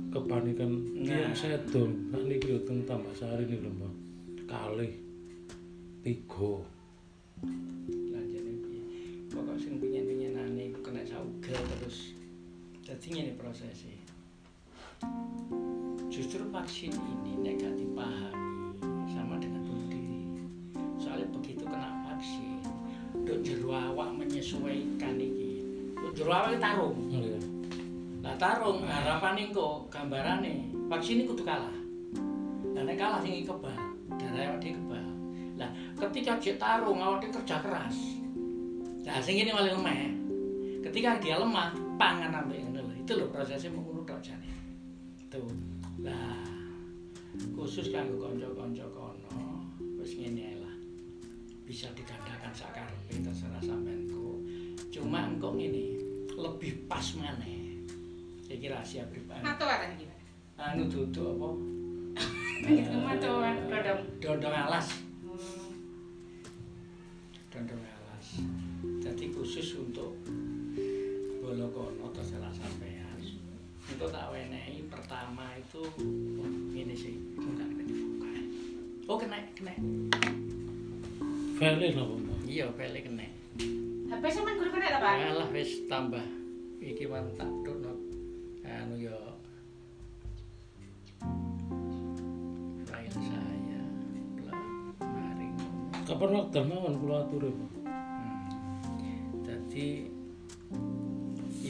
[0.07, 1.27] kepanikan Nah.
[1.27, 3.93] yang sedon nak niki lho teng tambah sari nih lho Mbak
[4.47, 4.91] kalih
[5.99, 6.63] tiga
[8.07, 8.81] Lanjane piye?
[9.27, 12.15] Pokok sing pinyen-pinyenane iku kena saugel terus.
[12.81, 13.98] Dadi ngene prosesnya.
[16.09, 20.43] Justru vaksin ini nek gak dipahami sama dengan bunuh diri.
[20.99, 22.59] Soalnya begitu kena vaksin,
[23.23, 25.63] dok jero awak menyesuaikan iki.
[25.95, 26.97] Dok jero awak iki tarung.
[27.07, 27.39] Iya.
[28.19, 31.77] Lah tarung harapan kok gambarane vaksin ini kudu kalah.
[32.75, 33.79] Lah nek kalah sing kebal,
[34.19, 35.07] darah awak kebal.
[35.55, 35.69] Lah
[36.07, 37.95] ketika jek tarung awak kerja keras.
[39.07, 40.11] Lah sing ini malah lemah.
[40.79, 42.83] Ketika dia lemah, pangan lho.
[43.09, 43.98] Itu lho prosesnya mengono
[45.39, 45.55] Tuh.
[46.03, 46.35] Lah
[47.55, 49.63] khusus kanggo kanca-kanca kono
[49.95, 50.75] wis ngene lah.
[51.63, 54.37] Bisa digandakan sakarepe terserah sampean kok.
[54.91, 55.95] Cuma engko ngene,
[56.35, 57.79] lebih pas maneh.
[58.51, 59.39] Iki rahasia pribadi.
[59.39, 60.11] Mato arah iki.
[60.59, 61.49] Anu duduk apa?
[63.07, 64.01] Mato rodong.
[64.19, 64.87] Dondong alas.
[65.23, 65.71] Hmm.
[67.47, 68.27] Dondong alas.
[68.99, 70.19] Jadi khusus untuk
[71.39, 72.88] bolokono terserah sampean.
[73.89, 78.29] Itu tak wenehi pertama itu oh, ini sih bukan kena dibuka.
[79.09, 79.73] Oh kena kena.
[81.59, 83.27] Napa Mbak Iya pele kena.
[84.09, 85.13] HP sampean guru kena ta, Pak?
[85.33, 86.25] Alah wis tambah.
[86.79, 87.99] Iki man tak download.
[88.65, 89.17] Anu yo.
[92.87, 93.81] File saya.
[94.49, 94.61] Lah,
[95.03, 95.47] mari
[96.09, 97.71] kapan wekdal mawon kula atur ya Pak
[99.45, 100.08] Dadi iki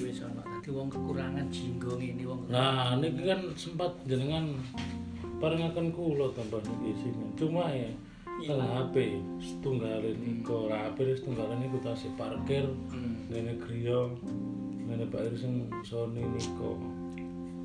[0.10, 0.41] wis ana.
[0.41, 2.41] Dadi wong kekurangan jinggo ngene wong.
[2.50, 4.58] nah niki kan sempat jenengan
[5.38, 7.88] paringaken kula tambah niki sini cuma ya
[8.39, 8.95] teng HP
[9.39, 13.28] setunggalin iku lah HP setunggalin iku tasih parkir Hmm.
[13.30, 14.10] ngene griya
[14.89, 16.80] ngene Pak Ir sing Sony niko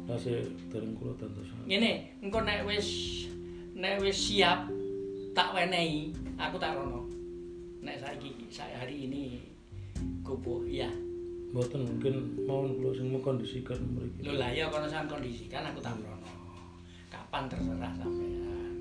[0.04, 2.86] tasih dereng kula tentu Ngene, engko nek wis
[3.72, 4.68] nek wis siap
[5.32, 7.08] tak wenehi, aku tak rono.
[7.82, 9.42] Nek saiki saya hari ini
[10.22, 10.86] kupu ya.
[11.54, 12.14] Mboten mungkin
[12.50, 14.26] mawon kula sing mengkondisikan mriki.
[14.26, 16.26] Lho lah ya kono sampean kondisikan aku tak rono.
[17.06, 18.74] Kapan terserah sampean.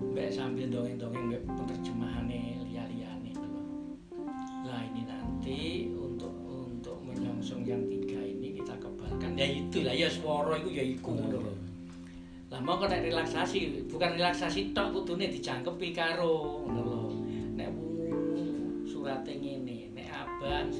[0.00, 3.92] Mbak sambil dongeng-dongeng mbak penerjemahane liya-liyane loh.
[4.64, 9.36] Lah ini nanti untuk untuk menyongsong yang tiga ini kita kebalkan.
[9.36, 11.54] Ya itulah ya swara itu ya iku ngono lho.
[12.48, 17.02] Lah mau nek relaksasi, bukan relaksasi tok kudune dijangkepi karo ngono lho.
[17.52, 17.68] Nek
[18.88, 20.72] surate ngene, nek abang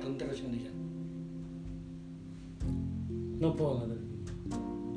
[0.00, 0.58] Gelem terus ngene
[3.40, 4.00] ngoten?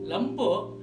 [0.08, 0.80] Lempuk.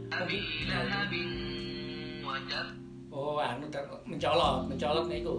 [3.11, 5.35] Oh, anu ter mencolot, mencolot niku.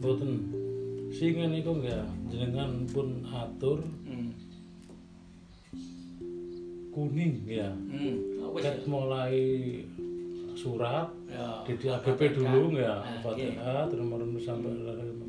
[0.00, 0.32] Mboten.
[1.08, 4.28] Singen niku enggak jenengan pun atur Hmm.
[6.92, 7.72] kuning ya.
[7.72, 8.44] Hmm.
[8.44, 8.52] Oh.
[8.60, 9.36] Ket mulai
[10.52, 11.62] surat Ya.
[11.64, 14.74] di AGP dulu ya Fatihah terus merenu sampai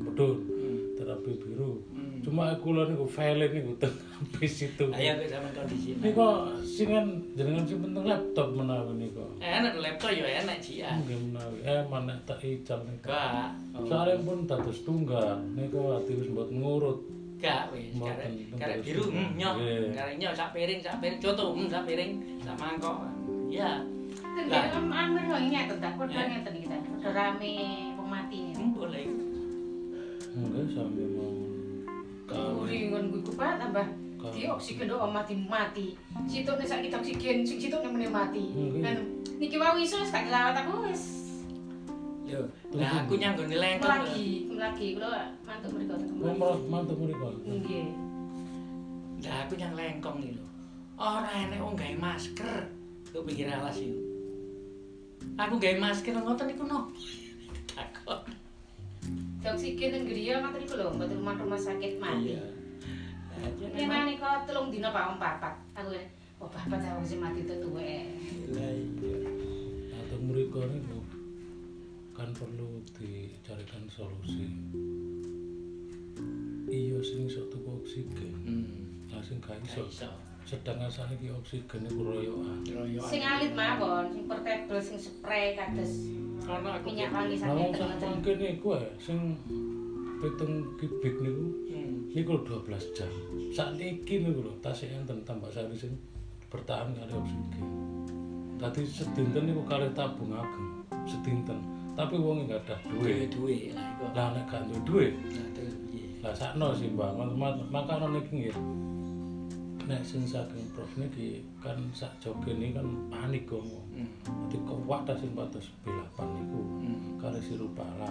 [0.00, 0.59] medun Hmm.
[1.00, 1.80] Terapi biru.
[1.96, 2.20] Hmm.
[2.20, 4.84] Cuma kula niku file niku teng habis itu.
[4.92, 5.96] Ayo ke zaman kondisi.
[5.96, 6.26] Niku
[6.60, 9.24] singen jenengan sing penting laptop menawi niku.
[9.40, 10.92] Enak laptop ya enak sih ya.
[11.00, 11.58] Nggih menawi.
[11.64, 13.08] Eh mana tak ical niku.
[13.08, 13.56] Gak.
[13.72, 13.88] Oh.
[13.88, 17.00] Soalnya pun dados tunggal niku ati wis mboten ngurut.
[17.40, 18.28] Gak wis, karek
[18.60, 19.54] karek biru hmm, nyok.
[19.96, 23.00] Karek nyok sak piring, sak piring contoh, hmm, sak piring, sak mangkok.
[23.48, 23.80] Ya.
[24.36, 26.26] Kan dia kan amir wong nyatet ta, padha Eh.
[26.36, 26.76] ngeten kita.
[27.08, 27.56] Rame.
[28.60, 29.29] Hmm, boleh.
[30.40, 31.32] Enggak sampai mau
[32.24, 33.86] kawin Uri ngon gue kupat tambah
[34.20, 34.32] Kawin.
[34.36, 35.86] di oksigen do mati mati.
[36.28, 38.52] Situ nih sakit oksigen, sing situ nih meneh mati.
[38.84, 41.04] Dan niki wae iso kelawat aku wis
[42.30, 43.90] Yo, lah aku nyanggone lengkong.
[43.90, 47.88] lagi, lagi kula mantuk mriku merah mantap mereka Nggih.
[49.26, 50.46] Lah aku nyang lengkong iki lho.
[50.94, 52.70] Ora enek wong gawe masker.
[53.10, 53.98] Kok pikir alas iki.
[55.42, 56.94] Aku gawe masker ngoten niku no.
[57.74, 58.22] Takon.
[59.40, 62.36] Di oksigen nang griya ngoten niku lho, mboten rumah rumah sakit mati.
[62.36, 62.44] Iya.
[63.40, 65.54] Ini jeneng- nang niku telung dina Pak Om papat.
[65.74, 65.96] Aku
[66.38, 68.04] oh papat aku sing mati tuh tuwe.
[68.50, 69.16] Lah iya.
[69.96, 70.98] atau mereka itu
[72.12, 74.44] kan perlu dicarikan solusi
[76.66, 78.66] iya sing iso tuku oksigen Hmm.
[79.08, 80.10] lah sing gak Gak iso iso.
[80.42, 83.06] sedangkan saiki oksigen iku royokan Royoan.
[83.06, 88.74] Sing alit mawon, sing portable, sing spray kados Kono aku minyak wangi sampai mangkene iku
[88.76, 89.36] ae sing
[90.20, 92.10] pitung kubik niku Hmm.
[92.10, 93.08] niku 12 jam.
[93.54, 95.94] Sakniki niku lho tasih enten tambah sari sing
[96.50, 97.64] bertahan kali oksigen.
[98.58, 101.60] Dadi sedinten niku kali tabung ageng, sedinten.
[101.94, 103.30] Tapi wong enggak ada Duwe duit.
[103.32, 104.04] duwe lah iku.
[104.16, 105.12] Lah nek gak duwe duit,
[106.24, 107.10] lah sakno sih Mbak.
[107.70, 108.56] Maka niki nggih.
[109.90, 113.58] Nek sing saking prof niki kan sak jogen ini kan panik kok.
[113.58, 114.06] Hmm.
[114.46, 116.60] Dadi kuwat ta sing patos B8 niku.
[116.62, 116.98] Hmm.
[117.18, 118.06] Kali sirupala.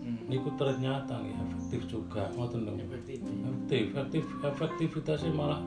[0.00, 0.24] Hmm.
[0.24, 2.72] Niku ternyata nggih efektif juga ngoten lho.
[2.80, 3.20] Efektif,
[3.92, 5.60] efektif efektivitasnya malah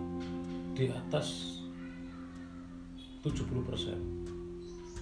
[0.74, 1.62] di atas
[3.22, 4.02] 70%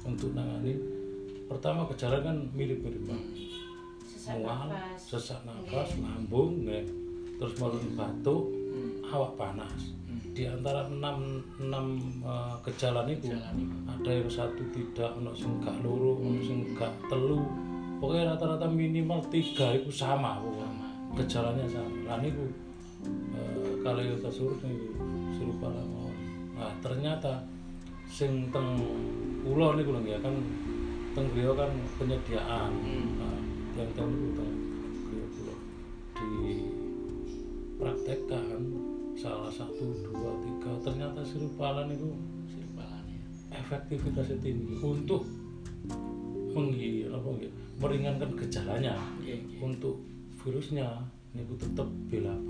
[0.03, 0.75] untuk nangani
[1.47, 3.07] pertama gejala kan mirip-mirip
[4.03, 4.99] sesak mual, nafas.
[5.07, 6.67] sesak nafas, lambung,
[7.39, 9.07] terus marun batuk, Hmm.
[9.07, 9.95] awak panas.
[10.39, 11.99] Di antara enam, enam
[12.63, 13.27] gejala itu
[13.83, 17.43] ada yang satu tidak, ono sing gak loro, ono sing gak telu.
[17.99, 20.63] Pokoknya rata-rata minimal tiga itu sama pokoknya.
[20.63, 20.87] Sama.
[21.19, 21.91] Gejalanya sama.
[22.07, 22.47] Lah niku
[23.35, 24.87] eh, kalau kita suruh niku
[25.35, 26.15] suruh para mawon.
[26.55, 27.43] Nah, ternyata
[28.07, 28.79] sing teng
[29.43, 30.39] pulau niku lho ya kan
[31.19, 31.67] teng griya kan
[31.99, 32.71] penyediaan.
[32.79, 33.07] Hmm.
[33.19, 33.39] Nah,
[33.75, 34.55] yang teng niku teng
[36.15, 36.63] di
[37.75, 38.63] praktekkan
[39.19, 42.15] salah satu dua tiga ternyata sirupala niku
[42.47, 43.19] Sirupalane.
[43.51, 45.27] efektivitasnya tinggi untuk
[46.49, 49.59] menghi apa nggih, meringankan gejalanya Nggih, nggih.
[49.59, 49.99] untuk
[50.39, 50.87] virusnya
[51.31, 52.47] niku tetep B8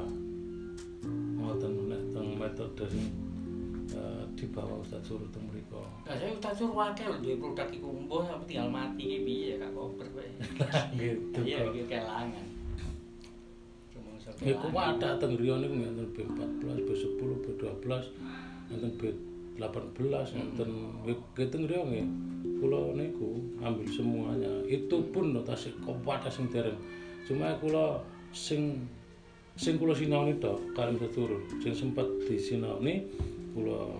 [1.35, 3.05] ngoten nek teng metode sing
[3.91, 7.87] eh, di bawah Ustaz Suruh teng mriku Lah saya tak suruh wakil duwe produk iku
[7.89, 10.27] umbuh tapi tinggal mati ki piye gak koper kowe.
[10.99, 12.45] gitu Iya iki kelangan.
[14.39, 14.95] Iku kelangan.
[14.95, 17.87] ada teng griya niku ngenten B14, B10, B12,
[18.71, 19.99] ngenten B18,
[20.31, 20.69] ngenten
[21.35, 22.07] ngeten griya nggih.
[22.59, 24.51] Kula niku ambil semuanya.
[24.67, 25.75] Itu pun lho tasih
[26.31, 26.79] sing dereng.
[27.27, 27.99] Cuma kula
[28.31, 28.79] sing
[29.59, 31.43] sing kula sinaoni tok kalian turun.
[31.59, 33.03] Sing sempat disinaoni
[33.51, 33.91] kula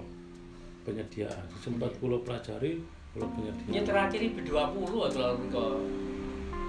[0.88, 1.44] penyediaan.
[1.60, 2.80] Sempat kula pelajari
[3.12, 3.84] kula penyediaan.
[3.84, 5.66] terakhir ini B20 kalau ke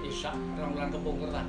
[0.01, 1.45] Isak, orang bulan kepungkur lah.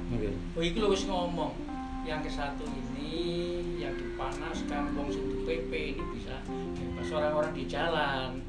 [0.54, 1.71] Oh itu wis ngomong
[2.02, 8.42] yang ke satu ini yang dipanaskan wong sing PP ini bisa bebas orang-orang di jalan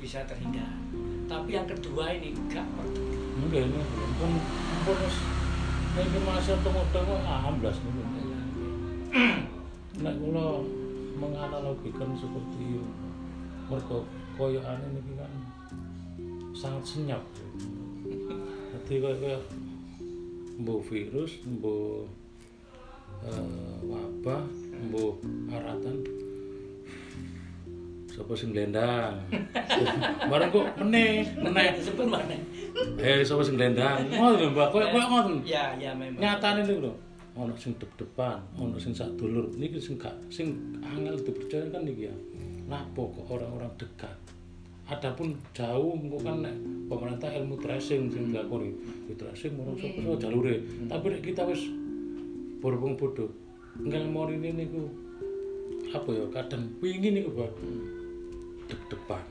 [0.00, 0.72] bisa terhindar.
[1.28, 3.04] Tapi yang kedua ini enggak perlu.
[3.48, 3.80] Nggih, ini
[4.16, 4.32] pun
[4.84, 4.98] pun
[5.96, 8.02] niki masih temu-temu amblas niku.
[10.00, 10.64] Nek kula
[11.20, 12.80] menganalogikan seperti
[13.68, 14.08] mergo
[14.40, 15.32] koyokane niki kan
[16.56, 17.22] sangat senyap.
[18.90, 19.38] Koyo
[20.60, 22.04] mbuh virus, mbuh
[23.24, 24.44] eh, wabah,
[24.88, 25.16] mbuh
[25.48, 25.96] aratan
[28.20, 29.16] sapa sing glendang.
[30.30, 31.72] Bareng kok meneh, meneh.
[31.80, 32.36] disebut mana?
[33.00, 34.04] Eh, sapa sing glendang?
[34.12, 34.68] Ngoten Mbak.
[34.76, 35.34] Koyo koyo ngoten.
[35.48, 36.20] Ya, ya memang.
[36.20, 36.92] Nyatane niku lho.
[37.40, 39.48] Ono sing dep-depan, ono sing sak dulur.
[39.56, 40.52] Niki sing gak sing
[40.84, 42.14] angel dipercaya kan niki ya.
[42.68, 44.12] Napa kok orang-orang dekat?
[44.90, 46.56] Adapun jauh engko kan nek
[46.90, 48.74] pemerintah ilmu tracing sing dilakoni.
[49.06, 50.66] Di tracing mau sapa sapa jalure.
[50.90, 51.62] Tapi nek kita wis
[52.58, 53.30] berhubung bodoh.
[53.78, 54.90] Enggal morine niku
[55.94, 57.50] apa ya kadang wingi niku, Pak.
[58.66, 59.22] Dep-depan.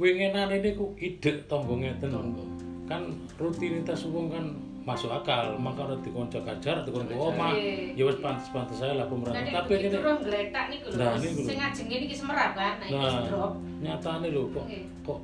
[0.00, 2.08] Winginane niku ide tangga ngeten.
[2.08, 2.71] Tangga.
[2.92, 3.02] Kan
[3.40, 4.44] rutinitas wong kan
[4.82, 7.56] masuk akal, maka ora dikonco kajar, dikonco omah.
[7.56, 7.96] Iya.
[7.96, 9.40] Ya wis pantes-pantes saya lah Nah, pemerintah.
[9.40, 10.98] nek Tapi ini roh gletak niku lho.
[11.00, 11.48] Nah, niku lho.
[11.48, 13.52] Sing ngajenge niki semerap kan, nah iki nah drop.
[13.80, 14.84] nyatane lho kok Nggih.
[15.00, 15.20] kok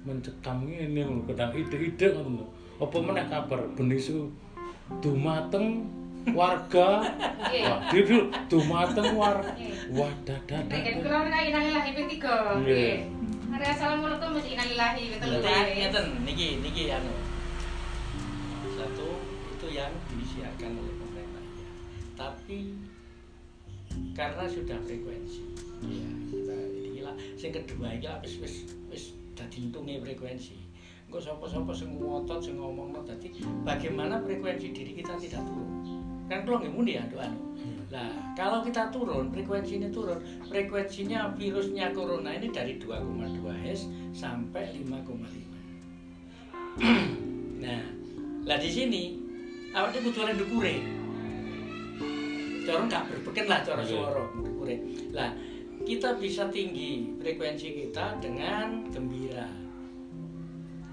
[0.00, 2.46] mencekam ngene lho kadang ide-ide ngoten lho.
[2.78, 4.16] Apa meneh kabar benisu
[5.00, 5.66] dumateng
[6.30, 6.88] warga
[7.48, 7.64] Nggih.
[7.66, 7.80] Wah,
[8.46, 9.72] dumateng war Nggih.
[9.96, 10.94] wadah Nek kan dadah.
[11.00, 12.60] kula nek innalillahi ping 3.
[12.62, 12.96] Nggih.
[13.60, 13.76] Nggih.
[13.76, 16.06] Assalamualaikum mesti innalillahi ping 3 Berarti ngeten.
[16.24, 17.12] Niki niki anu.
[18.72, 19.20] satu
[19.52, 21.44] itu yang disiarkan oleh pemerintah.
[21.44, 21.68] Ya.
[22.16, 22.72] tapi
[24.16, 25.44] karena sudah frekuensi.
[25.84, 27.12] Ya kita ini lah.
[27.36, 30.56] Kedua ini lah wis wis wis dadi frekuensi.
[31.12, 33.04] Engko sapa-sapa sing ngotot sing ngomongno
[33.68, 35.84] bagaimana frekuensi diri kita tidak turun?
[36.32, 37.28] Kan kalau nggak mundi ya doa
[37.90, 38.06] Nah,
[38.38, 40.22] kalau kita turun, frekuensinya turun.
[40.46, 45.10] Frekuensinya virusnya corona ini dari 2,2 Hz sampai 5,5.
[47.66, 47.82] nah,
[48.46, 49.18] lah di sini
[49.74, 50.74] awaknya kudu oleh dukure.
[52.62, 53.90] Cara nggak berbeken lah cara Oke.
[53.90, 54.76] suara dukure.
[55.10, 55.34] Lah,
[55.82, 59.50] kita bisa tinggi frekuensi kita dengan gembira.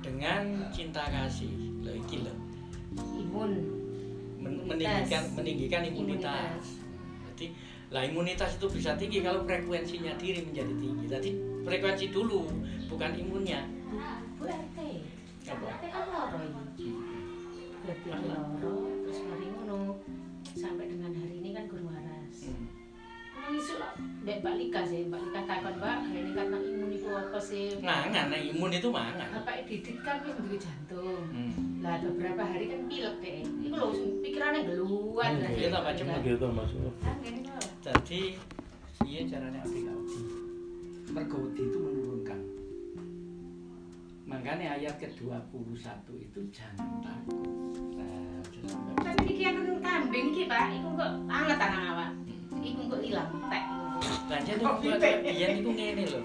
[0.01, 1.53] Dengan cinta kasih.
[1.85, 2.33] Loh iki lho.
[2.97, 3.51] imun
[4.41, 4.65] Men- Imunitas.
[4.65, 6.86] meninggikan meninggikan imunitas.
[7.37, 7.53] Jadi
[7.93, 11.05] lah imunitas itu bisa tinggi kalau frekuensinya diri menjadi tinggi.
[11.05, 11.29] Jadi
[11.61, 12.49] frekuensi dulu
[12.89, 13.61] bukan imunnya.
[14.41, 14.77] RT
[15.45, 15.65] Apa?
[15.69, 16.37] RT kan loro
[17.87, 20.01] lebih loro terus mari ngono
[20.57, 22.69] sampai dengan hari ini kan guru waras Hmm.
[23.47, 23.91] Nang lah,
[24.23, 26.76] Mbak Lika sih, Mbak Lika takon Mbak, ini itu
[27.09, 27.77] apa sih?
[27.79, 29.27] Mangan, nah imun itu mangan.
[29.39, 31.23] Bapak Didit kan wis duwe jantung.
[31.29, 31.79] Hmm.
[31.79, 33.41] Lah beberapa hari kan pilek deh.
[33.63, 33.87] Iku lho
[34.19, 35.69] pikirannya geluan Hmm, iya,
[36.19, 37.63] gitu masuk Kan ngene kok.
[37.81, 38.21] Jadi
[39.05, 40.19] iya caranya abdi kaudi.
[41.07, 42.39] Mergodi itu menurunkan.
[44.27, 45.87] Makanya ayat ke-21
[46.19, 47.47] itu jangan takut.
[47.95, 48.43] Nah,
[48.99, 52.09] Tapi iki yang kambing iki, Pak, iku kok anget tanang awak.
[52.59, 53.63] Iku kok ilang tek.
[54.27, 55.23] Lah jadi Oh, waktu pipe.
[55.23, 56.21] biyen iku ngene lho.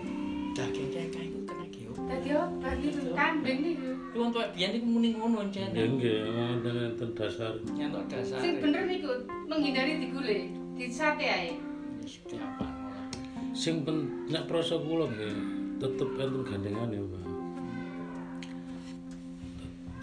[0.52, 1.92] Daging kekah iku kena geo.
[2.08, 3.90] Dadi obat iki kambing niku.
[4.12, 5.80] Iku untuk biyen iku muni ngono ya encene.
[5.96, 8.38] nggih wonten enten dasar Nyantuk dasar.
[8.40, 9.12] Sing bener niku
[9.48, 11.52] menghindari digule, di sate ae.
[12.04, 12.82] Setiap anu.
[13.52, 15.36] sing pen nek prasa kula nggih
[15.76, 17.24] tetep enten gandengan ya Pak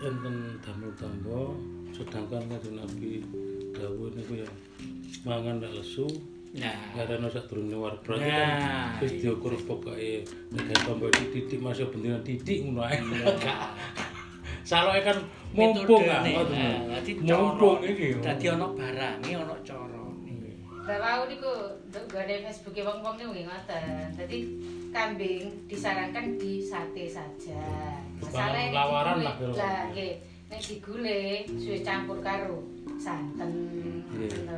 [0.05, 1.57] enten damel tambo
[1.89, 3.25] sedangkan kanjeng Nabi
[3.73, 4.49] dawuh niku ya
[5.25, 6.05] mangan nek lesu
[6.49, 11.61] Nah, karena sak durunge war berarti Nah, kan wis diukur pokoke nek gawe tambo titik
[11.61, 12.97] masih bentukan titik ngono ae
[14.69, 15.17] Saloke kan
[15.53, 16.53] mumpung ah ngoten.
[16.57, 20.33] Nah, dadi mumpung iki Dadi ana barange ana carane.
[20.85, 21.53] Lah wau niku
[21.89, 23.85] nduk gane Facebook e wong-wong niku nggih ngoten.
[24.17, 24.37] Dadi
[24.89, 27.61] kambing disarankan di sate saja.
[28.21, 29.35] Masalah nek Lawaran lah.
[29.53, 32.61] Lah nggih, nek digule suwe campur karo
[32.97, 33.49] santen.
[34.13, 34.49] Nggih.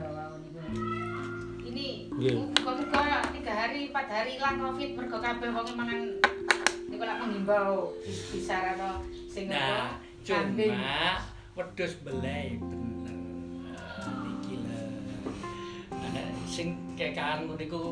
[2.21, 3.01] Muga-muga
[3.33, 5.99] tiga hari, empat hari ilang covid mergo kabeh wong mangan
[6.85, 10.05] niku lak menghimbau di- disarano sing Nah, apa?
[10.21, 10.69] Kambing.
[10.69, 11.17] cuma
[11.57, 13.15] wedhus belai bener.
[14.21, 14.79] Niki lho.
[15.89, 17.83] Nah, sing kekaan ngono niku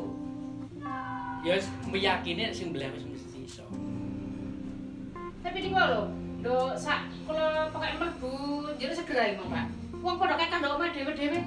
[1.42, 3.66] ya wis meyakini sing belai wis mesti iso.
[5.42, 6.02] Tapi niku lho,
[6.38, 8.32] do sak kula pokoke mlebu
[8.78, 9.66] jero segera iki, Pak.
[10.00, 11.40] Wong padha kekang ndok omah dhewe-dhewe.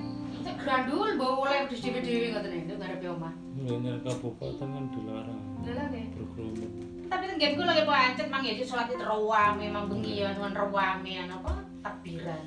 [0.44, 3.34] Sik grandul bawa oleh wedhus dhewe-dhewe ngoten niku ngarepe omah.
[3.56, 6.06] Nggih, nek kabupaten kan dilarang Lha lha nggih.
[6.20, 6.72] berkerumun
[7.08, 11.16] Tapi tenggen kula lagi pancet mang ya salat itu rawame memang bengi ya nuwun rawame
[11.16, 12.44] apa takbiran.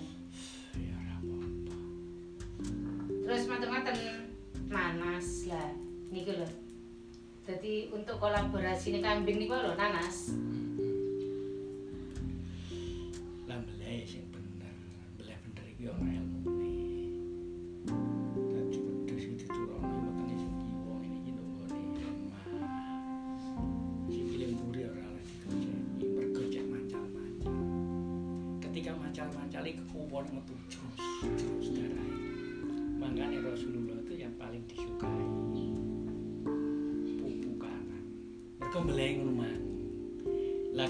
[0.76, 1.74] Ya ora apa-apa.
[3.24, 3.96] Terus maten-maten
[4.68, 5.70] nanas lah
[6.12, 6.48] niku lho.
[7.48, 10.36] Jadi untuk kolaborasi ini kambing niku lho nanas.
[13.48, 14.74] Lah belai sing bener.
[15.16, 16.25] Belai bener iki ana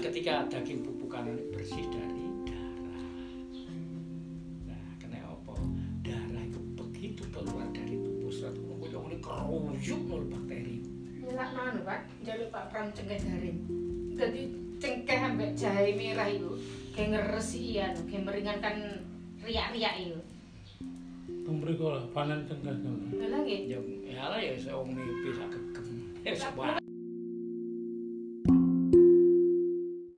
[0.07, 3.03] ketika daging pupu kanan ini bersih dari darah.
[4.63, 5.51] Nah, kena apa?
[5.99, 10.79] Darah itu begitu keluar dari tubuh suatu koyo ngene keruyuk nol bakteri.
[11.27, 13.59] Nyelak nanu pak, jalur pak Pram cengkeh garing.
[14.15, 14.41] Jadi
[14.79, 16.55] cengkeh ambek jahe merah itu,
[16.95, 19.03] kayak ngeresi iya, kayak meringankan
[19.43, 20.19] riak-riak itu.
[21.51, 22.79] Mriku lah panen cengkeh.
[23.27, 23.59] Lha nggih.
[23.75, 26.15] Ya, ya lah ya saya wong mimpi sak gegem.
[26.23, 26.86] Ya sebuah